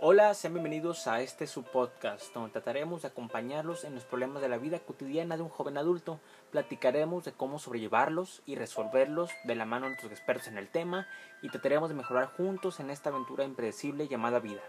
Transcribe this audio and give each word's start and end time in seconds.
Hola, 0.00 0.32
sean 0.34 0.54
bienvenidos 0.54 1.08
a 1.08 1.22
este 1.22 1.48
su 1.48 1.64
podcast, 1.64 2.32
donde 2.32 2.52
trataremos 2.52 3.02
de 3.02 3.08
acompañarlos 3.08 3.82
en 3.82 3.96
los 3.96 4.04
problemas 4.04 4.40
de 4.40 4.48
la 4.48 4.56
vida 4.56 4.78
cotidiana 4.78 5.36
de 5.36 5.42
un 5.42 5.48
joven 5.48 5.76
adulto. 5.76 6.20
Platicaremos 6.52 7.24
de 7.24 7.32
cómo 7.32 7.58
sobrellevarlos 7.58 8.40
y 8.46 8.54
resolverlos 8.54 9.32
de 9.42 9.56
la 9.56 9.64
mano 9.64 9.86
de 9.86 9.90
nuestros 9.90 10.12
expertos 10.12 10.46
en 10.46 10.56
el 10.56 10.68
tema 10.68 11.08
y 11.42 11.48
trataremos 11.48 11.88
de 11.88 11.96
mejorar 11.96 12.28
juntos 12.36 12.78
en 12.78 12.90
esta 12.90 13.10
aventura 13.10 13.42
impredecible 13.42 14.06
llamada 14.06 14.38
vida. 14.38 14.60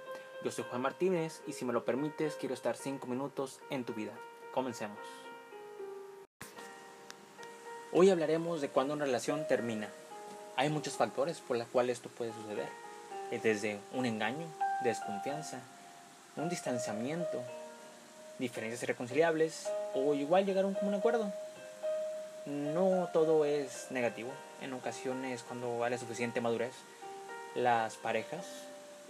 Yo 0.43 0.49
soy 0.49 0.65
Juan 0.67 0.81
Martínez 0.81 1.43
y 1.45 1.53
si 1.53 1.63
me 1.63 1.73
lo 1.73 1.85
permites 1.85 2.33
quiero 2.33 2.55
estar 2.55 2.75
5 2.75 3.05
minutos 3.05 3.59
en 3.69 3.85
tu 3.85 3.93
vida. 3.93 4.13
Comencemos. 4.51 4.97
Hoy 7.93 8.09
hablaremos 8.09 8.61
de 8.61 8.69
cuando 8.69 8.95
una 8.95 9.05
relación 9.05 9.45
termina. 9.47 9.89
Hay 10.55 10.69
muchos 10.71 10.93
factores 10.93 11.39
por 11.39 11.55
los 11.55 11.67
cuales 11.67 11.99
esto 11.99 12.09
puede 12.09 12.33
suceder. 12.33 12.69
Desde 13.29 13.79
un 13.93 14.07
engaño, 14.07 14.47
desconfianza, 14.83 15.59
un 16.35 16.49
distanciamiento, 16.49 17.41
diferencias 18.37 18.83
irreconciliables 18.83 19.69
o 19.93 20.13
igual 20.13 20.45
llegar 20.45 20.63
a 20.63 20.67
un 20.67 20.73
común 20.73 20.93
acuerdo. 20.93 21.31
No 22.45 23.09
todo 23.13 23.45
es 23.45 23.87
negativo. 23.91 24.31
En 24.61 24.73
ocasiones, 24.73 25.43
cuando 25.43 25.83
hay 25.83 25.91
la 25.91 25.97
suficiente 25.97 26.41
madurez, 26.41 26.73
las 27.55 27.95
parejas 27.95 28.45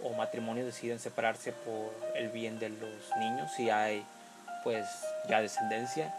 o 0.02 0.10
matrimonios 0.14 0.66
deciden 0.66 0.98
separarse 0.98 1.52
por 1.52 1.92
el 2.14 2.28
bien 2.28 2.58
de 2.58 2.70
los 2.70 3.16
niños 3.18 3.50
si 3.52 3.70
hay 3.70 4.04
pues 4.64 4.86
ya 5.28 5.40
descendencia 5.40 6.14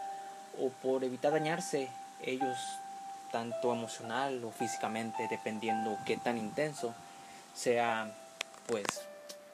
o 0.60 0.68
por 0.68 1.02
evitar 1.04 1.32
dañarse 1.32 1.88
ellos 2.22 2.56
tanto 3.32 3.72
emocional 3.72 4.44
o 4.44 4.50
físicamente 4.50 5.26
dependiendo 5.28 5.98
qué 6.06 6.16
tan 6.16 6.38
intenso 6.38 6.94
sea 7.54 8.10
pues 8.66 8.84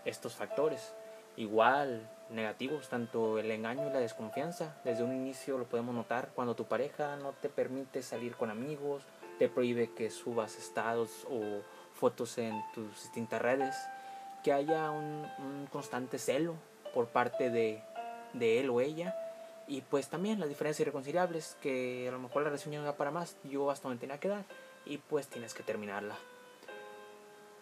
estos 0.08 0.34
factores 0.34 0.94
igual 1.36 2.08
negativos 2.30 2.88
tanto 2.88 3.38
el 3.38 3.50
engaño 3.50 3.88
y 3.88 3.92
la 3.92 4.00
desconfianza 4.00 4.76
desde 4.84 5.04
un 5.04 5.14
inicio 5.14 5.56
lo 5.58 5.64
podemos 5.64 5.94
notar 5.94 6.30
cuando 6.34 6.56
tu 6.56 6.64
pareja 6.64 7.16
no 7.16 7.32
te 7.32 7.48
permite 7.48 8.02
salir 8.02 8.36
con 8.36 8.50
amigos 8.50 9.04
te 9.38 9.48
prohíbe 9.48 9.92
que 9.94 10.10
subas 10.10 10.56
estados 10.56 11.26
o 11.30 11.62
fotos 11.94 12.38
en 12.38 12.60
tus 12.74 13.02
distintas 13.02 13.40
redes 13.40 13.76
que 14.42 14.52
haya 14.52 14.90
un, 14.90 15.26
constante 15.70 16.18
celo 16.18 16.54
por 16.94 17.08
parte 17.08 17.50
de, 17.50 17.82
de, 18.32 18.60
él 18.60 18.70
o 18.70 18.80
ella. 18.80 19.14
Y 19.66 19.82
pues 19.82 20.08
también 20.08 20.40
las 20.40 20.48
diferencias 20.48 20.80
irreconciliables, 20.80 21.56
que 21.60 22.06
a 22.08 22.12
lo 22.12 22.18
mejor 22.18 22.42
la 22.42 22.48
relación 22.48 22.72
ya 22.72 22.78
no 22.78 22.86
da 22.86 22.96
para 22.96 23.10
más, 23.10 23.36
yo 23.44 23.70
hasta 23.70 23.88
donde 23.88 24.00
tenía 24.00 24.18
que 24.18 24.28
dar, 24.28 24.44
y 24.86 24.98
pues 24.98 25.28
tienes 25.28 25.52
que 25.52 25.62
terminarla. 25.62 26.16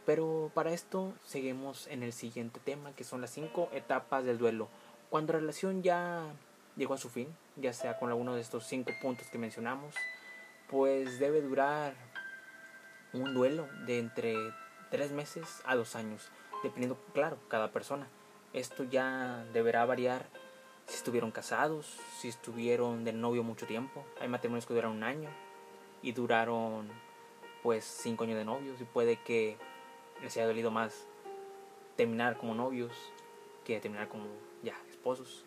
Pero 0.07 0.53
para 0.55 0.73
esto 0.73 1.13
seguimos 1.25 1.89
en 1.89 2.03
el 2.05 2.13
siguiente 2.13 2.61
tema, 2.65 2.93
que 2.93 3.05
son 3.05 3.21
las 3.21 3.31
cinco 3.31 3.69
etapas 3.73 4.25
del 4.25 4.39
duelo. 4.39 4.69
Cuando 5.11 5.33
la 5.33 5.41
relación 5.41 5.83
ya 5.83 6.23
llegó 6.77 6.95
a 6.95 6.99
su 6.99 7.11
fin, 7.11 7.35
ya 7.57 7.73
sea 7.73 7.99
con 7.99 8.09
alguno 8.09 8.35
de 8.35 8.41
estos 8.41 8.65
cinco 8.65 8.93
puntos 9.03 9.27
que 9.29 9.39
mencionamos, 9.39 9.95
pues 10.71 11.19
debe 11.19 11.43
durar 11.43 11.95
un 13.13 13.35
duelo 13.35 13.69
de 13.85 13.99
entre 13.99 14.37
tres 14.91 15.11
meses 15.11 15.63
a 15.65 15.75
dos 15.75 15.97
años 15.97 16.31
dependiendo, 16.63 16.97
claro, 17.13 17.39
cada 17.49 17.73
persona. 17.73 18.07
Esto 18.53 18.85
ya 18.85 19.45
deberá 19.53 19.85
variar 19.85 20.27
si 20.87 20.97
estuvieron 20.97 21.31
casados, 21.31 21.99
si 22.21 22.29
estuvieron 22.29 23.05
de 23.05 23.13
novio 23.13 23.43
mucho 23.43 23.67
tiempo. 23.67 24.05
Hay 24.21 24.29
matrimonios 24.29 24.67
que 24.67 24.75
duran 24.75 24.93
un 24.93 25.03
año 25.03 25.31
y 26.03 26.13
duraron 26.13 26.89
pues 27.63 27.85
cinco 27.85 28.25
años 28.25 28.39
de 28.39 28.45
novios 28.45 28.81
y 28.81 28.85
puede 28.85 29.17
que 29.17 29.57
les 30.23 30.37
haya 30.37 30.47
dolido 30.47 30.71
más 30.71 31.07
terminar 31.97 32.37
como 32.37 32.55
novios 32.55 32.93
que 33.65 33.81
terminar 33.81 34.09
como 34.09 34.27
ya 34.63 34.77
esposos. 34.89 35.45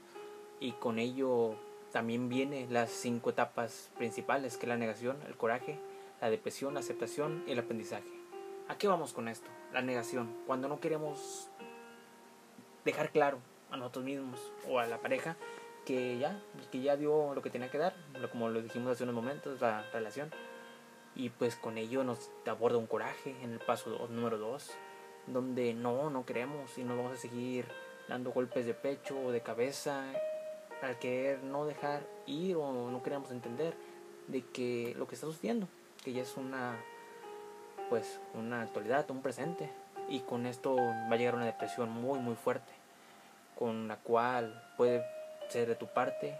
Y 0.59 0.73
con 0.73 0.99
ello 0.99 1.55
también 1.91 2.29
vienen 2.29 2.73
las 2.73 2.91
cinco 2.91 3.29
etapas 3.29 3.91
principales, 3.97 4.57
que 4.57 4.65
es 4.65 4.69
la 4.69 4.77
negación, 4.77 5.17
el 5.27 5.35
coraje, 5.35 5.79
la 6.21 6.29
depresión, 6.29 6.73
la 6.73 6.81
aceptación 6.81 7.43
y 7.47 7.51
el 7.51 7.59
aprendizaje. 7.59 8.09
¿A 8.67 8.77
qué 8.77 8.87
vamos 8.87 9.13
con 9.13 9.27
esto? 9.27 9.49
La 9.73 9.81
negación. 9.81 10.35
Cuando 10.45 10.67
no 10.67 10.79
queremos 10.79 11.49
dejar 12.85 13.11
claro 13.11 13.39
a 13.71 13.77
nosotros 13.77 14.05
mismos 14.05 14.39
o 14.67 14.79
a 14.79 14.85
la 14.85 14.99
pareja 14.99 15.37
que 15.85 16.19
ya, 16.19 16.39
que 16.71 16.81
ya 16.81 16.97
dio 16.97 17.33
lo 17.33 17.41
que 17.41 17.49
tenía 17.49 17.71
que 17.71 17.77
dar, 17.77 17.95
como 18.31 18.49
lo 18.49 18.61
dijimos 18.61 18.91
hace 18.91 19.03
unos 19.03 19.15
momentos, 19.15 19.61
la 19.61 19.89
relación. 19.91 20.29
Y 21.15 21.29
pues 21.29 21.55
con 21.55 21.77
ello 21.77 22.03
nos 22.03 22.29
aborda 22.45 22.77
un 22.77 22.87
coraje 22.87 23.35
en 23.41 23.53
el 23.53 23.59
paso 23.59 24.07
número 24.09 24.37
2, 24.37 24.71
donde 25.27 25.73
no, 25.73 26.09
no 26.09 26.25
queremos 26.25 26.77
y 26.77 26.83
nos 26.83 26.97
vamos 26.97 27.13
a 27.13 27.17
seguir 27.17 27.65
dando 28.07 28.31
golpes 28.31 28.65
de 28.65 28.73
pecho 28.73 29.19
o 29.19 29.31
de 29.31 29.41
cabeza 29.41 30.11
al 30.81 30.97
querer 30.97 31.43
no 31.43 31.65
dejar 31.65 32.01
ir 32.25 32.55
o 32.55 32.89
no 32.89 33.03
queremos 33.03 33.31
entender 33.31 33.73
de 34.27 34.45
que 34.45 34.95
lo 34.97 35.07
que 35.07 35.15
está 35.15 35.27
sucediendo, 35.27 35.67
que 36.03 36.13
ya 36.13 36.21
es 36.21 36.37
una 36.37 36.77
pues 37.89 38.19
una 38.35 38.61
actualidad, 38.61 39.09
un 39.09 39.21
presente. 39.21 39.69
Y 40.07 40.21
con 40.21 40.45
esto 40.45 40.75
va 40.75 41.13
a 41.13 41.15
llegar 41.17 41.35
una 41.35 41.45
depresión 41.45 41.89
muy 41.89 42.19
muy 42.19 42.35
fuerte, 42.35 42.71
con 43.57 43.87
la 43.87 43.97
cual 43.97 44.63
puede 44.77 45.03
ser 45.49 45.67
de 45.67 45.75
tu 45.75 45.87
parte 45.87 46.37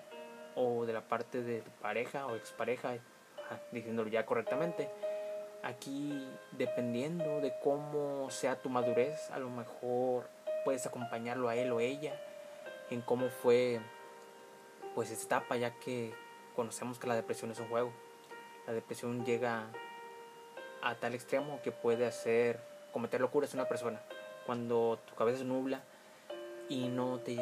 o 0.56 0.86
de 0.86 0.94
la 0.94 1.02
parte 1.02 1.44
de 1.44 1.62
tu 1.62 1.72
pareja 1.82 2.26
o 2.28 2.36
expareja, 2.36 2.96
diciéndolo 3.72 4.10
ya 4.10 4.26
correctamente. 4.26 4.90
Aquí 5.64 6.28
dependiendo 6.52 7.42
de 7.42 7.54
cómo 7.62 8.30
sea 8.30 8.62
tu 8.62 8.70
madurez, 8.70 9.30
a 9.32 9.40
lo 9.40 9.50
mejor 9.50 10.30
puedes 10.64 10.86
acompañarlo 10.86 11.50
a 11.50 11.56
él 11.56 11.72
o 11.72 11.80
ella 11.80 12.20
en 12.90 13.02
cómo 13.02 13.30
fue 13.30 13.80
pues 14.96 15.12
esta 15.12 15.38
etapa 15.38 15.58
ya 15.58 15.72
que 15.80 16.14
conocemos 16.56 17.00
que 17.00 17.08
la 17.08 17.16
depresión 17.16 17.52
es 17.52 17.60
un 17.60 17.68
juego. 17.68 17.92
La 18.68 18.74
depresión 18.74 19.26
llega 19.26 19.68
a 20.82 20.96
tal 20.96 21.14
extremo 21.14 21.60
que 21.64 21.72
puede 21.72 22.06
hacer 22.06 22.60
cometer 22.92 23.22
locuras 23.22 23.54
una 23.54 23.68
persona 23.68 24.02
cuando 24.46 25.00
tu 25.08 25.16
cabeza 25.16 25.40
se 25.40 25.46
nubla 25.46 25.84
y 26.70 26.88
no 26.88 27.20
te 27.20 27.38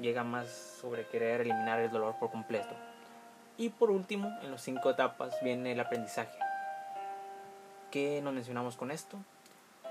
llega 0.00 0.24
más 0.24 0.48
sobre 0.80 1.06
querer 1.06 1.42
eliminar 1.42 1.80
el 1.80 1.90
dolor 1.90 2.16
por 2.18 2.30
completo. 2.30 2.74
Y 3.56 3.68
por 3.68 3.90
último, 3.90 4.36
en 4.42 4.50
las 4.50 4.62
cinco 4.62 4.90
etapas 4.90 5.34
viene 5.42 5.72
el 5.72 5.80
aprendizaje. 5.80 6.38
¿Qué 7.90 8.20
nos 8.22 8.32
mencionamos 8.32 8.76
con 8.76 8.90
esto? 8.90 9.18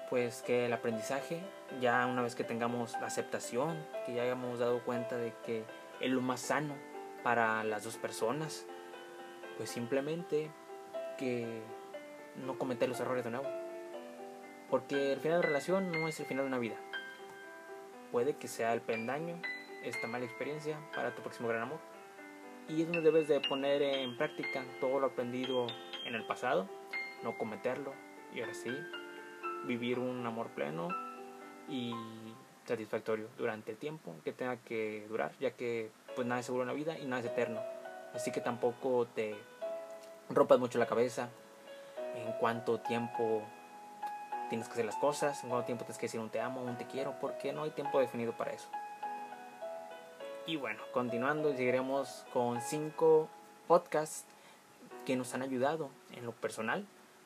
Pues 0.10 0.42
que 0.42 0.66
el 0.66 0.74
aprendizaje, 0.74 1.40
ya 1.80 2.06
una 2.08 2.22
vez 2.22 2.36
que 2.36 2.44
tengamos 2.44 2.94
la 3.00 3.08
aceptación, 3.08 3.86
que 4.06 4.14
ya 4.14 4.24
hayamos 4.24 4.60
dado 4.60 4.84
cuenta 4.84 5.16
de 5.16 5.34
que 5.46 5.64
es 6.00 6.10
lo 6.10 6.22
más 6.22 6.42
sano 6.42 6.74
para 7.24 7.64
las 7.64 7.84
dos 7.84 7.98
personas, 7.98 8.66
pues 9.58 9.70
simplemente 9.70 10.52
que 11.18 11.62
no 12.44 12.58
cometer 12.58 12.90
los 12.90 13.00
errores 13.00 13.24
de 13.24 13.30
nuevo. 13.30 13.48
Porque 14.70 15.14
el 15.14 15.20
final 15.20 15.42
de 15.42 15.48
relación 15.48 15.92
no 15.92 16.08
es 16.08 16.20
el 16.20 16.26
final 16.26 16.46
de 16.46 16.48
una 16.48 16.58
vida. 16.58 16.76
Puede 18.12 18.36
que 18.36 18.48
sea 18.48 18.74
el 18.74 18.82
pendaño, 18.82 19.40
esta 19.84 20.08
mala 20.08 20.26
experiencia 20.26 20.80
para 20.96 21.14
tu 21.14 21.22
próximo 21.22 21.48
gran 21.48 21.62
amor. 21.62 21.80
Y 22.72 22.84
es 22.84 22.88
donde 22.88 23.02
debes 23.02 23.28
de 23.28 23.42
poner 23.42 23.82
en 23.82 24.16
práctica 24.16 24.64
todo 24.80 25.00
lo 25.02 25.08
aprendido 25.08 25.68
en 26.06 26.16
el 26.16 26.26
pasado, 26.26 26.70
no 27.22 27.38
cometerlo 27.38 27.94
y 28.34 28.40
ahora 28.40 28.54
sí 28.54 28.72
vivir 29.66 30.00
un 30.00 30.26
amor 30.26 30.48
pleno 30.52 30.88
y 31.68 31.94
satisfactorio 32.66 33.28
durante 33.38 33.72
el 33.72 33.78
tiempo 33.78 34.16
que 34.24 34.32
tenga 34.32 34.56
que 34.56 35.06
durar, 35.10 35.34
ya 35.40 35.52
que 35.52 35.92
pues 36.16 36.26
nada 36.26 36.40
es 36.40 36.46
seguro 36.46 36.64
en 36.64 36.70
la 36.70 36.74
vida 36.74 36.98
y 36.98 37.06
nada 37.06 37.20
es 37.20 37.26
eterno. 37.26 37.60
Así 38.14 38.32
que 38.32 38.40
tampoco 38.40 39.06
te 39.06 39.36
rompas 40.30 40.58
mucho 40.58 40.80
la 40.80 40.86
cabeza 40.86 41.30
en 42.16 42.32
cuánto 42.40 42.80
tiempo 42.80 43.44
tienes 44.50 44.68
que 44.68 44.74
hacer 44.74 44.86
las 44.86 44.96
cosas, 44.96 45.44
en 45.44 45.50
cuánto 45.50 45.66
tiempo 45.66 45.84
tienes 45.84 45.98
que 45.98 46.06
decir 46.06 46.22
un 46.22 46.30
te 46.30 46.40
amo, 46.40 46.62
un 46.62 46.78
te 46.78 46.88
quiero, 46.88 47.16
porque 47.20 47.52
no 47.52 47.64
hay 47.64 47.72
tiempo 47.72 48.00
definido 48.00 48.32
para 48.32 48.52
eso. 48.54 48.70
Y 50.48 50.56
bueno, 50.56 50.82
continuando, 50.92 51.54
llegaremos 51.54 52.26
con 52.34 52.62
cinco 52.62 53.30
podcasts 53.68 54.26
que 55.06 55.16
nos 55.16 55.34
han 55.36 55.44
ayudado 55.44 55.90
en 56.16 56.26
lo 56.26 56.32
personal 56.32 56.86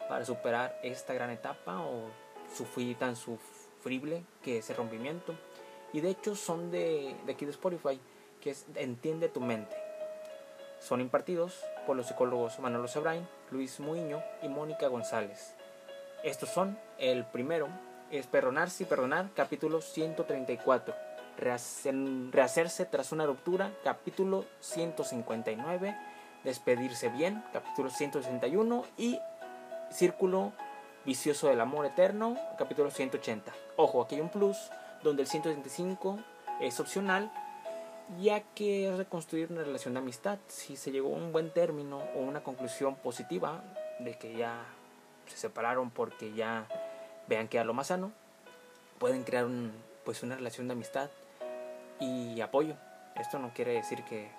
para 0.10 0.26
superar 0.26 0.78
esta 0.84 1.14
gran 1.14 1.30
etapa 1.30 1.80
o 1.80 2.10
sufrir 2.54 2.98
tan 2.98 3.16
sufrible 3.16 4.24
que 4.44 4.58
es 4.58 4.70
el 4.70 4.76
rompimiento. 4.76 5.34
Y 5.94 6.02
de 6.02 6.10
hecho 6.10 6.36
son 6.36 6.72
de, 6.72 7.16
de 7.26 7.34
aquí 7.34 7.46
de 7.46 7.52
Spotify, 7.52 8.00
que 8.42 8.52
es 8.52 8.66
Entiende 8.76 9.30
tu 9.30 9.40
mente. 9.40 9.76
Son 10.82 11.00
impartidos 11.00 11.64
por 11.88 11.96
los 11.96 12.08
psicólogos 12.08 12.60
Manolo 12.60 12.90
Sebrain, 12.90 13.26
Luis 13.50 13.80
Muiño 13.80 14.22
y 14.42 14.50
Mónica 14.50 14.88
González. 14.88 15.56
Estos 16.24 16.50
son, 16.50 16.78
el 17.00 17.24
primero 17.26 17.70
es 18.12 18.28
Perdonarse 18.28 18.84
y 18.84 18.86
Perdonar, 18.86 19.30
capítulo 19.36 19.80
134. 19.80 21.05
Rehacerse 21.38 22.86
tras 22.86 23.12
una 23.12 23.26
ruptura, 23.26 23.72
capítulo 23.84 24.46
159. 24.62 25.98
Despedirse 26.44 27.10
bien, 27.10 27.44
capítulo 27.52 27.90
161. 27.90 28.86
Y 28.98 29.20
Círculo 29.92 30.52
vicioso 31.06 31.48
del 31.48 31.62
amor 31.62 31.86
eterno, 31.86 32.38
capítulo 32.58 32.90
180. 32.90 33.54
Ojo, 33.78 34.02
aquí 34.02 34.16
hay 34.16 34.22
un 34.22 34.30
plus 34.30 34.58
donde 35.04 35.22
el 35.22 35.28
175 35.28 36.20
es 36.62 36.80
opcional, 36.80 37.32
ya 38.20 38.42
que 38.42 38.90
es 38.90 38.98
reconstruir 38.98 39.52
una 39.52 39.64
relación 39.64 39.94
de 39.94 40.00
amistad. 40.00 40.40
Si 40.48 40.76
se 40.76 40.92
llegó 40.92 41.14
a 41.14 41.18
un 41.18 41.32
buen 41.32 41.52
término 41.52 42.00
o 42.16 42.20
una 42.20 42.44
conclusión 42.44 42.96
positiva 42.96 43.64
de 44.00 44.18
que 44.18 44.36
ya 44.36 44.66
se 45.28 45.38
separaron 45.38 45.92
porque 45.92 46.34
ya 46.34 46.68
vean 47.28 47.48
que 47.48 47.58
era 47.58 47.66
lo 47.66 47.74
más 47.74 47.88
sano, 47.88 48.12
pueden 48.98 49.24
crear 49.24 49.46
un, 49.46 49.72
pues 50.04 50.24
una 50.24 50.36
relación 50.36 50.68
de 50.68 50.74
amistad 50.74 51.10
y 52.00 52.42
apoyo. 52.42 52.76
Esto 53.16 53.40
no 53.40 53.54
quiere 53.54 53.74
decir 53.74 54.04
que, 54.04 54.30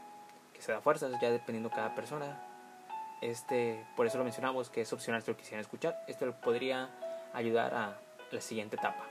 que 0.52 0.62
se 0.62 0.72
da 0.72 0.80
fuerzas, 0.80 1.12
ya 1.20 1.30
dependiendo 1.30 1.70
cada 1.70 1.94
persona. 1.94 2.40
Este, 3.20 3.84
por 3.96 4.06
eso 4.06 4.18
lo 4.18 4.24
mencionamos, 4.24 4.68
que 4.68 4.82
es 4.82 4.92
opcional 4.92 5.22
si 5.22 5.30
lo 5.30 5.36
quisieran 5.36 5.60
escuchar. 5.60 6.02
Esto 6.06 6.30
podría 6.32 6.90
ayudar 7.32 7.74
a 7.74 7.96
la 8.30 8.40
siguiente 8.40 8.76
etapa. 8.76 9.04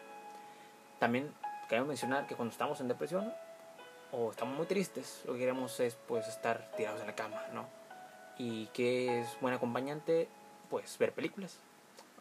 También 1.00 1.33
queremos 1.68 1.88
mencionar 1.88 2.27
que 2.27 2.36
cuando 2.36 2.51
estamos 2.51 2.80
en 2.80 2.88
depresión 2.88 3.33
o 4.12 4.31
estamos 4.31 4.56
muy 4.56 4.65
tristes, 4.65 5.24
lo 5.25 5.33
que 5.33 5.39
queremos 5.39 5.80
es 5.80 5.95
pues 6.07 6.27
estar 6.27 6.71
tirados 6.77 7.01
en 7.01 7.07
la 7.07 7.15
cama, 7.15 7.41
¿no? 7.53 7.65
Y 8.38 8.68
que 8.68 9.21
es 9.21 9.38
buen 9.41 9.53
acompañante, 9.53 10.30
pues 10.69 10.98
ver 10.98 11.13
películas. 11.13 11.59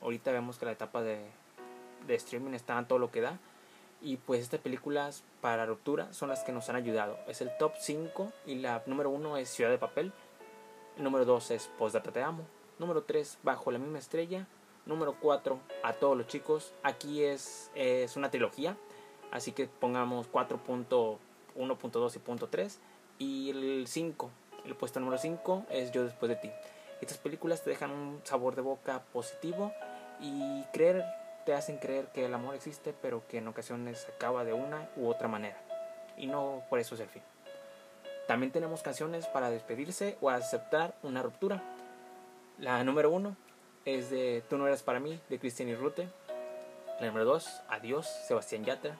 Ahorita 0.00 0.32
vemos 0.32 0.58
que 0.58 0.66
la 0.66 0.72
etapa 0.72 1.02
de, 1.02 1.24
de 2.06 2.14
streaming 2.14 2.54
está 2.54 2.78
en 2.78 2.86
todo 2.86 2.98
lo 2.98 3.10
que 3.10 3.20
da. 3.20 3.38
Y 4.04 4.18
pues 4.18 4.42
estas 4.42 4.60
películas 4.60 5.24
para 5.40 5.64
ruptura 5.64 6.12
son 6.12 6.28
las 6.28 6.44
que 6.44 6.52
nos 6.52 6.68
han 6.68 6.76
ayudado. 6.76 7.16
Es 7.26 7.40
el 7.40 7.50
top 7.58 7.72
5 7.78 8.30
y 8.44 8.56
la 8.56 8.82
número 8.84 9.08
1 9.08 9.38
es 9.38 9.48
Ciudad 9.48 9.70
de 9.70 9.78
Papel. 9.78 10.12
El 10.98 11.04
número 11.04 11.24
2 11.24 11.52
es 11.52 11.70
Postdata 11.78 12.12
Te 12.12 12.22
Amo. 12.22 12.44
Número 12.78 13.02
3, 13.02 13.38
Bajo 13.42 13.72
la 13.72 13.78
misma 13.78 13.98
estrella. 13.98 14.46
Número 14.84 15.16
4, 15.18 15.58
A 15.82 15.94
todos 15.94 16.18
los 16.18 16.26
chicos. 16.26 16.74
Aquí 16.82 17.24
es, 17.24 17.70
es 17.74 18.14
una 18.16 18.30
trilogía. 18.30 18.76
Así 19.30 19.52
que 19.52 19.68
pongamos 19.68 20.30
4.1.2 20.30 22.16
y 22.16 22.18
punto 22.18 22.48
3. 22.48 22.78
Y 23.18 23.48
el 23.48 23.86
5, 23.88 24.30
el 24.66 24.76
puesto 24.76 25.00
número 25.00 25.16
5 25.16 25.64
es 25.70 25.92
Yo 25.92 26.04
después 26.04 26.28
de 26.28 26.36
ti. 26.36 26.50
Estas 27.00 27.16
películas 27.16 27.64
te 27.64 27.70
dejan 27.70 27.90
un 27.90 28.20
sabor 28.24 28.54
de 28.54 28.60
boca 28.60 29.02
positivo 29.14 29.72
y 30.20 30.62
creer 30.74 31.06
te 31.44 31.54
hacen 31.54 31.78
creer 31.78 32.06
que 32.12 32.24
el 32.24 32.34
amor 32.34 32.54
existe, 32.54 32.94
pero 33.00 33.26
que 33.28 33.38
en 33.38 33.48
ocasiones 33.48 34.06
acaba 34.14 34.44
de 34.44 34.52
una 34.52 34.88
u 34.96 35.08
otra 35.08 35.28
manera. 35.28 35.60
Y 36.16 36.26
no 36.26 36.62
por 36.68 36.78
eso 36.78 36.94
es 36.94 37.00
el 37.00 37.08
fin. 37.08 37.22
También 38.26 38.52
tenemos 38.52 38.82
canciones 38.82 39.26
para 39.26 39.50
despedirse 39.50 40.16
o 40.20 40.30
aceptar 40.30 40.94
una 41.02 41.22
ruptura. 41.22 41.62
La 42.58 42.82
número 42.84 43.10
uno 43.10 43.36
es 43.84 44.10
de 44.10 44.42
Tú 44.48 44.56
no 44.56 44.66
eres 44.66 44.82
para 44.82 45.00
mí, 45.00 45.20
de 45.28 45.38
Cristian 45.38 45.68
y 45.68 45.74
Rute. 45.74 46.08
La 47.00 47.06
número 47.06 47.26
dos, 47.26 47.62
Adiós, 47.68 48.06
Sebastián 48.06 48.64
Yatra. 48.64 48.96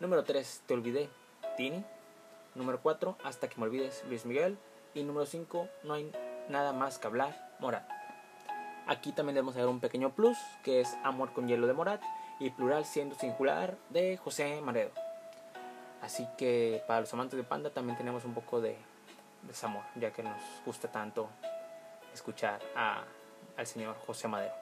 Número 0.00 0.24
tres, 0.24 0.62
Te 0.66 0.74
olvidé, 0.74 1.08
Tini. 1.56 1.84
Número 2.54 2.80
cuatro, 2.82 3.16
Hasta 3.24 3.48
que 3.48 3.58
me 3.58 3.64
olvides, 3.64 4.04
Luis 4.08 4.26
Miguel. 4.26 4.58
Y 4.94 5.04
número 5.04 5.26
cinco, 5.26 5.68
No 5.82 5.94
hay 5.94 6.12
nada 6.48 6.72
más 6.72 6.98
que 6.98 7.06
hablar, 7.06 7.54
Morat. 7.60 7.97
Aquí 8.88 9.12
también 9.12 9.34
debemos 9.34 9.54
ver 9.54 9.66
un 9.66 9.80
pequeño 9.80 10.14
plus, 10.14 10.38
que 10.64 10.80
es 10.80 10.96
Amor 11.04 11.34
con 11.34 11.46
hielo 11.46 11.66
de 11.66 11.74
Morat 11.74 12.02
y 12.40 12.48
Plural 12.48 12.86
siendo 12.86 13.14
singular 13.16 13.76
de 13.90 14.16
José 14.16 14.62
Maredo. 14.62 14.92
Así 16.00 16.26
que 16.38 16.82
para 16.86 17.02
los 17.02 17.12
amantes 17.12 17.36
de 17.36 17.44
Panda 17.44 17.68
también 17.68 17.98
tenemos 17.98 18.24
un 18.24 18.32
poco 18.32 18.62
de 18.62 18.78
desamor, 19.42 19.82
ya 19.94 20.10
que 20.10 20.22
nos 20.22 20.40
gusta 20.64 20.90
tanto 20.90 21.28
escuchar 22.14 22.62
a, 22.74 23.04
al 23.58 23.66
señor 23.66 23.94
José 24.06 24.26
Madero. 24.26 24.54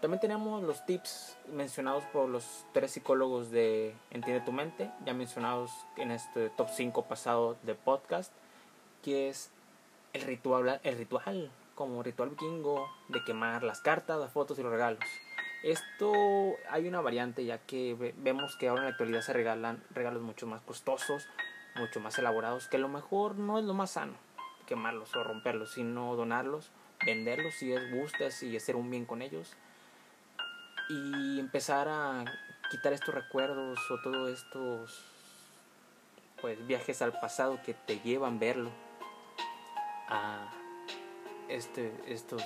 También 0.00 0.20
tenemos 0.20 0.62
los 0.62 0.86
tips 0.86 1.36
mencionados 1.52 2.04
por 2.04 2.30
los 2.30 2.64
tres 2.72 2.92
psicólogos 2.92 3.50
de 3.50 3.94
Entiende 4.10 4.40
tu 4.40 4.52
mente, 4.52 4.90
ya 5.04 5.12
mencionados 5.12 5.70
en 5.98 6.12
este 6.12 6.48
top 6.48 6.70
5 6.70 7.02
pasado 7.04 7.58
de 7.62 7.74
podcast, 7.74 8.32
que 9.02 9.28
es 9.28 9.50
el 10.14 10.22
ritual, 10.22 10.80
el 10.82 10.96
ritual 10.96 11.50
como 11.74 12.02
ritual 12.02 12.30
vikingo 12.30 12.88
de 13.08 13.24
quemar 13.24 13.62
las 13.62 13.80
cartas, 13.80 14.18
las 14.18 14.32
fotos 14.32 14.58
y 14.58 14.62
los 14.62 14.72
regalos. 14.72 15.04
Esto 15.62 16.12
hay 16.70 16.86
una 16.86 17.00
variante 17.00 17.44
ya 17.44 17.58
que 17.58 18.14
vemos 18.18 18.56
que 18.56 18.68
ahora 18.68 18.82
en 18.82 18.86
la 18.86 18.90
actualidad 18.92 19.22
se 19.22 19.32
regalan 19.32 19.82
regalos 19.90 20.22
mucho 20.22 20.46
más 20.46 20.60
costosos, 20.62 21.26
mucho 21.76 22.00
más 22.00 22.18
elaborados, 22.18 22.68
que 22.68 22.76
a 22.76 22.80
lo 22.80 22.88
mejor 22.88 23.36
no 23.36 23.58
es 23.58 23.64
lo 23.64 23.74
más 23.74 23.92
sano 23.92 24.14
quemarlos 24.66 25.14
o 25.16 25.22
romperlos, 25.24 25.72
sino 25.72 26.16
donarlos, 26.16 26.70
venderlos 27.04 27.54
si 27.54 27.72
es 27.72 27.90
gustas 27.92 28.42
y 28.42 28.56
hacer 28.56 28.76
un 28.76 28.90
bien 28.90 29.04
con 29.04 29.22
ellos 29.22 29.56
y 30.88 31.38
empezar 31.38 31.88
a 31.88 32.24
quitar 32.70 32.92
estos 32.92 33.14
recuerdos 33.14 33.78
o 33.90 34.00
todos 34.02 34.30
estos 34.30 35.04
pues 36.40 36.66
viajes 36.66 37.00
al 37.02 37.18
pasado 37.20 37.60
que 37.64 37.74
te 37.74 38.00
llevan 38.00 38.38
verlo 38.38 38.70
a 40.08 40.50
este, 41.54 41.92
estos 42.06 42.42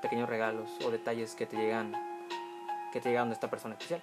pequeños 0.00 0.28
regalos 0.28 0.70
o 0.84 0.90
detalles 0.90 1.34
que 1.34 1.46
te 1.46 1.56
llegan 1.56 1.92
que 2.92 3.00
te 3.00 3.10
llegan 3.10 3.28
de 3.28 3.34
esta 3.34 3.50
persona 3.50 3.74
especial. 3.74 4.00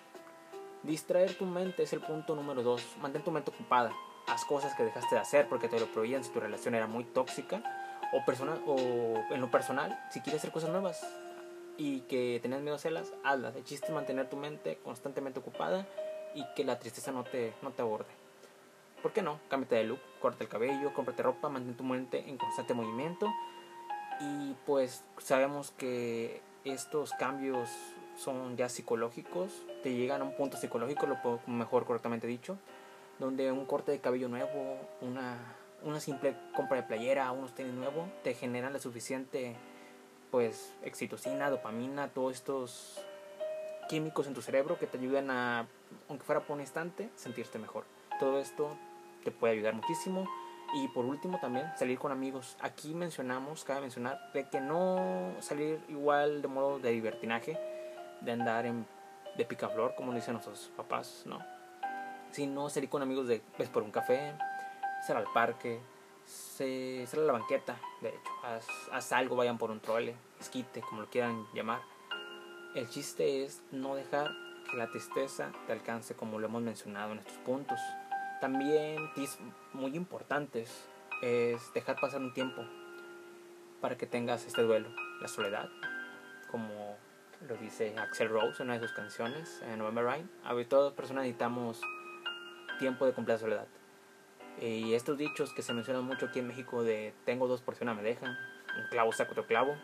Distraer 0.84 1.34
tu 1.36 1.46
mente 1.46 1.84
es 1.84 1.94
el 1.94 2.02
punto 2.02 2.36
número 2.36 2.62
dos. 2.62 2.84
Mantén 3.02 3.24
tu 3.24 3.32
mente 3.32 3.52
ocupada. 3.52 3.92
Haz 4.28 4.46
cosas 4.46 4.76
que 4.76 4.84
dejaste 4.84 5.16
de 5.16 5.22
hacer 5.22 5.48
porque 5.48 5.70
te 5.70 5.80
lo 5.80 5.88
prohibían 5.88 6.24
si 6.24 6.32
tu 6.32 6.40
relación 6.40 6.76
era 6.76 6.88
muy 6.88 7.06
tóxica 7.06 7.64
o, 8.12 8.24
personal, 8.26 8.62
o 8.68 8.78
en 9.32 9.42
lo 9.42 9.50
personal, 9.50 9.98
si 10.12 10.20
quieres 10.22 10.42
hacer 10.42 10.52
cosas 10.52 10.70
nuevas 10.70 11.02
y 11.78 12.02
que 12.02 12.40
tenías 12.42 12.62
miedo 12.62 12.76
a 12.76 12.78
hacerlas, 12.78 13.14
hazlas. 13.24 13.56
El 13.56 13.64
chiste 13.64 13.88
es 13.88 13.94
mantener 13.94 14.30
tu 14.30 14.38
mente 14.38 14.78
constantemente 14.84 15.40
ocupada 15.40 15.88
y 16.36 16.46
que 16.56 16.64
la 16.64 16.78
tristeza 16.78 17.12
no 17.12 17.24
te, 17.24 17.54
no 17.62 17.72
te 17.72 17.82
aborde. 17.82 18.12
¿Por 19.02 19.12
qué 19.12 19.22
no? 19.22 19.40
Cámbiate 19.50 19.76
de 19.76 19.84
look, 19.86 20.00
corta 20.22 20.44
el 20.44 20.50
cabello, 20.50 20.94
cómprate 20.94 21.24
ropa, 21.24 21.50
mantén 21.50 21.76
tu 21.76 21.84
mente 21.84 22.30
en 22.30 22.38
constante 22.38 22.74
movimiento 22.74 23.28
y 24.20 24.56
pues 24.66 25.04
sabemos 25.18 25.72
que 25.72 26.42
estos 26.66 27.12
cambios 27.14 27.70
son 28.18 28.56
ya 28.58 28.70
psicológicos, 28.70 29.52
te 29.82 29.94
llegan 29.94 30.22
a 30.22 30.26
un 30.26 30.36
punto 30.36 30.58
psicológico, 30.58 31.08
lo 31.08 31.22
puedo 31.22 31.40
mejor 31.48 31.86
correctamente 31.86 32.28
dicho, 32.28 32.58
donde 33.20 33.52
un 33.52 33.66
corte 33.66 33.92
de 33.92 34.00
cabello 34.00 34.30
nuevo, 34.30 34.78
una, 35.02 35.38
una 35.84 36.00
simple 36.00 36.36
compra 36.56 36.78
de 36.78 36.84
playera, 36.84 37.32
unos 37.32 37.54
tenis 37.54 37.74
nuevos, 37.74 38.08
te 38.24 38.34
generan 38.34 38.74
la 38.74 38.80
suficiente 38.80 39.56
pues 40.32 40.74
excitocina, 40.84 41.50
dopamina, 41.50 42.08
todos 42.08 42.34
estos 42.34 43.00
químicos 43.88 44.28
en 44.28 44.34
tu 44.34 44.42
cerebro 44.42 44.80
que 44.80 44.88
te 44.88 44.98
ayudan 44.98 45.30
a, 45.30 45.68
aunque 46.10 46.26
fuera 46.26 46.42
por 46.42 46.56
un 46.56 46.62
instante, 46.62 47.10
sentirte 47.16 47.60
mejor. 47.60 47.84
Todo 48.20 48.40
esto 48.40 48.76
te 49.24 49.32
puede 49.32 49.54
ayudar 49.54 49.74
muchísimo 49.74 50.28
y 50.74 50.88
por 50.88 51.06
último 51.06 51.40
también 51.40 51.72
salir 51.78 52.00
con 52.00 52.12
amigos. 52.12 52.58
Aquí 52.60 52.94
mencionamos, 52.94 53.64
cabe 53.64 53.82
mencionar, 53.82 54.32
de 54.34 54.50
que 54.50 54.60
no 54.60 55.34
salir 55.40 55.80
igual 55.88 56.42
de 56.42 56.48
modo 56.48 56.80
de 56.80 56.92
divertinaje, 56.92 57.58
de 58.22 58.32
andar 58.32 58.66
en, 58.66 58.86
de 59.38 59.46
picaflor, 59.46 59.96
como 59.96 60.14
dicen 60.14 60.34
nuestros 60.34 60.72
papás, 60.76 61.24
¿no? 61.26 61.40
Sino 62.32 62.70
salir 62.70 62.90
con 62.90 63.02
amigos 63.02 63.28
de, 63.28 63.42
pues, 63.56 63.70
por 63.70 63.84
un 63.84 63.92
café, 63.92 64.34
salir 65.06 65.26
al 65.26 65.32
parque, 65.34 65.80
se, 66.26 67.06
salir 67.08 67.24
a 67.24 67.28
la 67.28 67.34
banqueta, 67.34 67.78
de 68.02 68.10
hecho, 68.10 68.32
haz, 68.44 68.68
haz 68.92 69.12
algo, 69.12 69.36
vayan 69.36 69.58
por 69.58 69.70
un 69.70 69.80
trole, 69.80 70.16
esquite, 70.40 70.82
como 70.82 71.02
lo 71.02 71.10
quieran 71.10 71.46
llamar. 71.54 71.82
El 72.74 72.90
chiste 72.90 73.44
es 73.44 73.62
no 73.72 73.94
dejar 73.94 74.32
que 74.72 74.78
la 74.78 74.90
tristeza 74.90 75.52
te 75.68 75.74
alcance 75.74 76.16
como 76.16 76.40
lo 76.40 76.48
hemos 76.48 76.64
mencionado 76.64 77.12
en 77.12 77.20
estos 77.20 77.38
puntos. 77.38 77.80
También 78.42 79.14
tips 79.14 79.40
muy 79.74 79.96
importantes 79.96 80.88
es 81.22 81.74
dejar 81.74 82.00
pasar 82.00 82.22
un 82.22 82.34
tiempo 82.34 82.64
para 83.80 83.98
que 83.98 84.06
tengas 84.06 84.46
este 84.46 84.62
duelo, 84.62 84.90
la 85.22 85.28
soledad, 85.28 85.70
como 86.52 86.98
lo 87.48 87.56
dice 87.58 87.96
Axel 87.98 88.30
Rose 88.30 88.62
en 88.62 88.70
una 88.70 88.80
de 88.80 88.88
sus 88.88 88.96
canciones, 88.96 89.62
en 89.64 89.80
November 89.80 90.06
Rain. 90.06 90.30
A 90.44 90.54
ver, 90.54 90.68
todas 90.68 90.94
personas 90.94 91.24
necesitamos 91.24 91.82
tiempo 92.80 93.06
de 93.06 93.14
cumplir 93.14 93.36
la 93.36 93.40
soledad. 93.40 93.68
Y 94.62 94.94
estos 94.94 95.18
dichos 95.18 95.54
que 95.54 95.62
se 95.62 95.74
mencionan 95.74 96.04
mucho 96.04 96.28
aquí 96.28 96.40
en 96.40 96.48
México 96.48 96.84
de 96.84 97.14
tengo 97.26 97.48
dos 97.48 97.62
personas 97.62 97.96
me 97.96 98.04
dejan, 98.04 98.38
un 98.78 98.88
clavo 98.90 99.12
saca 99.12 99.32
otro 99.32 99.48
clavo, 99.48 99.76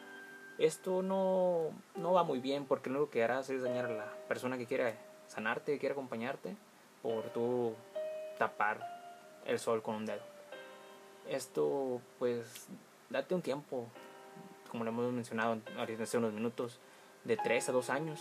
esto 0.58 1.02
no, 1.02 1.72
no 1.96 2.14
va 2.14 2.24
muy 2.24 2.40
bien 2.40 2.66
porque 2.66 2.90
lo 2.90 3.00
único 3.00 3.12
que 3.12 3.24
harás 3.24 3.50
es 3.50 3.64
dañar 3.64 3.86
a 3.86 3.94
la 3.94 4.14
persona 4.28 4.58
que 4.58 4.66
quiere 4.66 4.96
sanarte, 5.28 5.74
que 5.74 5.80
quiere 5.80 5.94
acompañarte, 5.94 6.56
por 7.02 7.24
tu 7.30 7.76
tapar 8.40 8.80
el 9.46 9.60
sol 9.60 9.84
con 9.84 9.96
un 9.96 10.06
dedo. 10.08 10.24
Esto, 11.28 12.02
pues, 12.18 12.68
date 13.12 13.36
un 13.36 13.44
tiempo, 13.44 13.86
como 14.72 14.84
lo 14.84 14.90
hemos 14.90 15.14
mencionado 15.14 15.60
hace 15.78 16.18
unos 16.18 16.34
minutos, 16.34 16.80
de 17.24 17.38
3 17.38 17.70
a 17.70 17.72
2 17.72 17.90
años, 17.92 18.20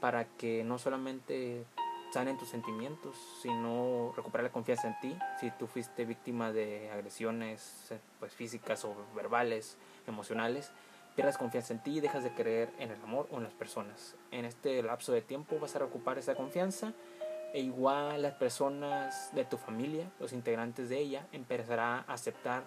para 0.00 0.24
que 0.24 0.64
no 0.64 0.78
solamente 0.78 1.64
sanen 2.12 2.38
tus 2.38 2.48
sentimientos, 2.48 3.14
sino 3.42 4.12
recuperar 4.16 4.44
la 4.44 4.52
confianza 4.52 4.88
en 4.88 4.98
ti. 5.00 5.18
Si 5.38 5.50
tú 5.52 5.66
fuiste 5.66 6.04
víctima 6.04 6.50
de 6.50 6.90
agresiones 6.90 7.92
pues, 8.18 8.32
físicas 8.32 8.84
o 8.84 8.96
verbales, 9.14 9.76
emocionales, 10.06 10.72
pierdas 11.14 11.38
confianza 11.38 11.74
en 11.74 11.82
ti 11.82 11.98
y 11.98 12.00
dejas 12.00 12.24
de 12.24 12.32
creer 12.32 12.70
en 12.78 12.90
el 12.90 13.02
amor 13.02 13.28
o 13.30 13.36
en 13.36 13.44
las 13.44 13.52
personas. 13.52 14.14
En 14.30 14.44
este 14.44 14.82
lapso 14.82 15.12
de 15.12 15.22
tiempo 15.22 15.58
vas 15.58 15.76
a 15.76 15.80
recuperar 15.80 16.18
esa 16.18 16.34
confianza 16.34 16.92
E 17.56 17.60
igual 17.60 18.20
las 18.20 18.34
personas 18.34 19.30
de 19.34 19.46
tu 19.46 19.56
familia, 19.56 20.10
los 20.20 20.34
integrantes 20.34 20.90
de 20.90 20.98
ella, 20.98 21.26
empezará 21.32 22.04
a 22.06 22.12
aceptar 22.12 22.64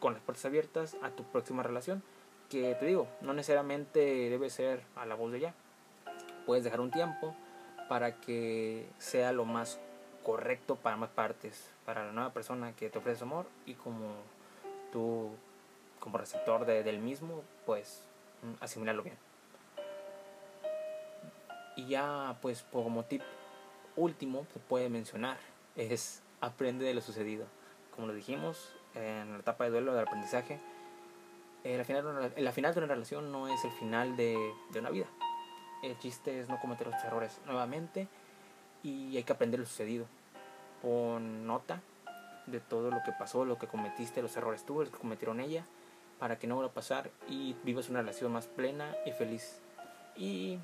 con 0.00 0.14
las 0.14 0.22
puertas 0.24 0.44
abiertas 0.46 0.96
a 1.00 1.10
tu 1.10 1.22
próxima 1.22 1.62
relación. 1.62 2.02
Que 2.50 2.74
te 2.74 2.86
digo, 2.86 3.06
no 3.20 3.34
necesariamente 3.34 4.00
debe 4.00 4.50
ser 4.50 4.82
a 4.96 5.06
la 5.06 5.14
voz 5.14 5.30
de 5.30 5.38
ella. 5.38 5.54
Puedes 6.44 6.64
dejar 6.64 6.80
un 6.80 6.90
tiempo 6.90 7.36
para 7.88 8.20
que 8.20 8.88
sea 8.98 9.30
lo 9.30 9.44
más 9.44 9.78
correcto 10.24 10.74
para 10.74 10.96
más 10.96 11.10
partes, 11.10 11.70
para 11.86 12.04
la 12.04 12.10
nueva 12.10 12.32
persona 12.32 12.74
que 12.74 12.90
te 12.90 12.98
ofrece 12.98 13.22
amor 13.22 13.46
y 13.64 13.74
como 13.74 14.08
tú, 14.90 15.30
como 16.00 16.18
receptor 16.18 16.66
de, 16.66 16.82
del 16.82 16.98
mismo, 16.98 17.44
pues 17.64 18.02
mm, 18.42 18.60
asimilarlo 18.60 19.04
bien. 19.04 19.16
Y 21.76 21.86
ya, 21.86 22.36
pues 22.42 22.64
como 22.72 23.04
tip 23.04 23.22
último 23.96 24.46
se 24.52 24.58
puede 24.58 24.88
mencionar 24.88 25.36
es 25.76 26.22
aprende 26.40 26.84
de 26.84 26.94
lo 26.94 27.00
sucedido. 27.00 27.46
Como 27.94 28.06
lo 28.06 28.14
dijimos 28.14 28.74
en 28.94 29.32
la 29.32 29.38
etapa 29.38 29.64
de 29.64 29.70
duelo 29.70 29.94
del 29.94 30.06
aprendizaje, 30.06 30.60
el 31.64 31.84
final, 31.84 32.32
la 32.36 32.52
final 32.52 32.74
de 32.74 32.80
una 32.80 32.88
relación 32.88 33.30
no 33.30 33.48
es 33.48 33.64
el 33.64 33.70
final 33.72 34.16
de, 34.16 34.36
de 34.72 34.80
una 34.80 34.90
vida. 34.90 35.06
El 35.82 35.98
chiste 35.98 36.40
es 36.40 36.48
no 36.48 36.60
cometer 36.60 36.86
los 36.86 37.02
errores 37.04 37.40
nuevamente 37.46 38.08
y 38.82 39.16
hay 39.16 39.22
que 39.24 39.32
aprender 39.32 39.60
lo 39.60 39.66
sucedido. 39.66 40.06
Pon 40.80 41.46
nota 41.46 41.80
de 42.46 42.60
todo 42.60 42.90
lo 42.90 43.02
que 43.04 43.12
pasó, 43.12 43.44
lo 43.44 43.58
que 43.58 43.68
cometiste, 43.68 44.22
los 44.22 44.36
errores 44.36 44.64
tú, 44.64 44.80
los 44.80 44.90
que 44.90 44.98
cometieron 44.98 45.40
ella, 45.40 45.64
para 46.18 46.38
que 46.38 46.46
no 46.46 46.56
vuelva 46.56 46.70
a 46.70 46.74
pasar 46.74 47.10
y 47.28 47.54
vivas 47.62 47.88
una 47.88 48.00
relación 48.00 48.32
más 48.32 48.46
plena 48.46 48.96
y 49.06 49.12
feliz. 49.12 49.60
Y 50.16 50.58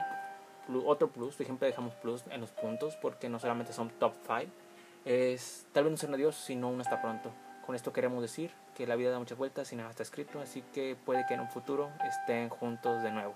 otro 0.85 1.09
plus, 1.09 1.35
siempre 1.35 1.69
dejamos 1.69 1.95
plus 1.95 2.25
en 2.31 2.41
los 2.41 2.51
puntos 2.51 2.97
porque 2.97 3.29
no 3.29 3.39
solamente 3.39 3.73
son 3.73 3.91
top 3.91 4.15
5, 4.27 4.51
es 5.05 5.67
tal 5.73 5.85
vez 5.85 5.91
no 5.93 5.97
ser 5.97 6.09
un 6.09 6.15
adiós, 6.17 6.37
sino 6.37 6.69
un 6.69 6.81
hasta 6.81 7.01
pronto. 7.01 7.31
Con 7.65 7.75
esto 7.75 7.93
queremos 7.93 8.23
decir 8.23 8.51
que 8.75 8.87
la 8.87 8.97
vida 8.97 9.11
da 9.11 9.19
muchas 9.19 9.39
vueltas 9.39 9.73
y 9.73 9.77
nada 9.77 9.91
está 9.91 10.03
escrito, 10.03 10.41
así 10.41 10.63
que 10.73 10.97
puede 11.05 11.27
que 11.27 11.35
en 11.35 11.41
un 11.41 11.49
futuro 11.49 11.91
estén 12.07 12.49
juntos 12.49 13.03
de 13.03 13.11
nuevo. 13.11 13.35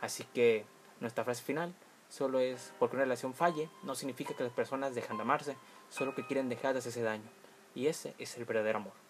Así 0.00 0.24
que 0.24 0.66
nuestra 1.00 1.24
frase 1.24 1.42
final 1.42 1.74
solo 2.08 2.38
es 2.40 2.72
porque 2.78 2.96
una 2.96 3.04
relación 3.04 3.34
falle, 3.34 3.68
no 3.82 3.94
significa 3.94 4.34
que 4.34 4.44
las 4.44 4.52
personas 4.52 4.94
dejan 4.94 5.16
de 5.16 5.22
amarse, 5.22 5.56
solo 5.88 6.14
que 6.14 6.26
quieren 6.26 6.48
dejar 6.48 6.72
de 6.72 6.80
hacerse 6.80 7.02
daño. 7.02 7.28
Y 7.74 7.86
ese 7.86 8.14
es 8.18 8.36
el 8.36 8.44
verdadero 8.44 8.78
amor. 8.78 9.07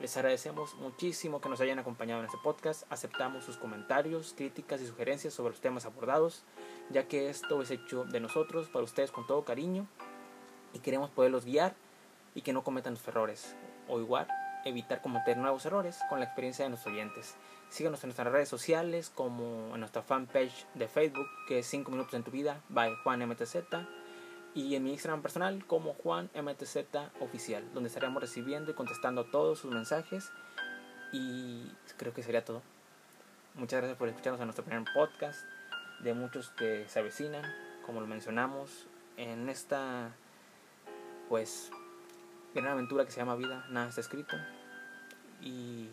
Les 0.00 0.16
agradecemos 0.16 0.76
muchísimo 0.76 1.42
que 1.42 1.50
nos 1.50 1.60
hayan 1.60 1.78
acompañado 1.78 2.20
en 2.20 2.26
este 2.26 2.38
podcast. 2.42 2.90
Aceptamos 2.90 3.44
sus 3.44 3.58
comentarios, 3.58 4.32
críticas 4.34 4.80
y 4.80 4.86
sugerencias 4.86 5.34
sobre 5.34 5.50
los 5.50 5.60
temas 5.60 5.84
abordados, 5.84 6.42
ya 6.88 7.06
que 7.06 7.28
esto 7.28 7.60
es 7.60 7.70
hecho 7.70 8.04
de 8.04 8.18
nosotros 8.18 8.70
para 8.70 8.82
ustedes 8.82 9.10
con 9.10 9.26
todo 9.26 9.44
cariño 9.44 9.86
y 10.72 10.78
queremos 10.78 11.10
poderlos 11.10 11.44
guiar 11.44 11.74
y 12.34 12.40
que 12.40 12.54
no 12.54 12.64
cometan 12.64 12.94
los 12.94 13.06
errores. 13.06 13.54
O 13.88 14.00
igual, 14.00 14.26
evitar 14.64 15.02
cometer 15.02 15.36
nuevos 15.36 15.66
errores 15.66 15.98
con 16.08 16.18
la 16.18 16.24
experiencia 16.24 16.64
de 16.64 16.70
nuestros 16.70 16.94
oyentes. 16.94 17.34
Síganos 17.68 18.02
en 18.02 18.08
nuestras 18.08 18.32
redes 18.32 18.48
sociales 18.48 19.10
como 19.14 19.74
en 19.74 19.80
nuestra 19.80 20.00
fanpage 20.00 20.66
de 20.76 20.88
Facebook 20.88 21.28
que 21.46 21.58
es 21.58 21.66
5 21.66 21.90
minutos 21.90 22.14
en 22.14 22.22
tu 22.22 22.30
vida 22.30 22.62
by 22.70 22.94
Juan 23.04 23.28
MTZ 23.28 23.56
y 24.54 24.74
en 24.74 24.82
mi 24.82 24.90
Instagram 24.90 25.22
personal 25.22 25.64
como 25.66 25.94
Juan 25.94 26.30
MTZ 26.34 26.78
Oficial, 27.20 27.64
donde 27.72 27.88
estaremos 27.88 28.20
recibiendo 28.20 28.70
y 28.70 28.74
contestando 28.74 29.24
todos 29.24 29.58
sus 29.58 29.72
mensajes. 29.72 30.30
Y 31.12 31.70
creo 31.96 32.12
que 32.12 32.22
sería 32.22 32.44
todo. 32.44 32.62
Muchas 33.54 33.78
gracias 33.80 33.98
por 33.98 34.08
escucharnos 34.08 34.40
en 34.40 34.46
nuestro 34.46 34.64
primer 34.64 34.84
podcast, 34.94 35.44
de 36.00 36.14
muchos 36.14 36.50
que 36.50 36.88
se 36.88 36.98
avecinan, 36.98 37.44
como 37.84 38.00
lo 38.00 38.06
mencionamos, 38.06 38.86
en 39.16 39.48
esta 39.48 40.14
pues 41.28 41.70
gran 42.54 42.68
aventura 42.68 43.04
que 43.04 43.10
se 43.10 43.18
llama 43.18 43.36
vida, 43.36 43.66
nada 43.70 43.88
está 43.88 44.00
escrito. 44.00 44.36
Y 45.40 45.88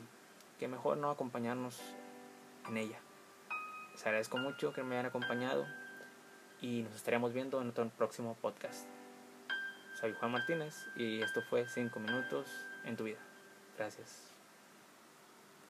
que 0.60 0.68
mejor 0.68 0.98
no 0.98 1.10
acompañarnos 1.10 1.80
en 2.68 2.78
ella. 2.78 3.00
Les 3.94 4.06
agradezco 4.06 4.38
mucho 4.38 4.74
que 4.74 4.84
me 4.84 4.96
hayan 4.96 5.08
acompañado 5.08 5.66
y 6.62 6.82
nos 6.84 6.96
estaremos 6.96 7.34
viendo 7.34 7.62
en 7.62 7.70
otro 7.70 7.90
próximo 7.90 8.36
podcast. 8.42 8.88
Soy 10.00 10.14
Juan 10.14 10.32
Martínez 10.32 10.88
y 10.96 11.22
esto 11.22 11.42
fue 11.42 11.68
5 11.68 12.00
minutos 12.00 12.48
en 12.86 12.96
tu 12.96 13.06
vida. 13.06 13.20
Gracias. 13.78 14.37